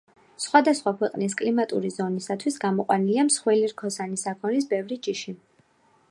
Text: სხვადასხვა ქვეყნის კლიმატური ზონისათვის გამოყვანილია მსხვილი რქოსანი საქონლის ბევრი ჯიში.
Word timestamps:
სხვადასხვა 0.43 0.91
ქვეყნის 1.01 1.35
კლიმატური 1.41 1.91
ზონისათვის 1.97 2.57
გამოყვანილია 2.63 3.25
მსხვილი 3.27 3.69
რქოსანი 3.73 4.17
საქონლის 4.23 4.69
ბევრი 4.73 4.97
ჯიში. 5.09 5.35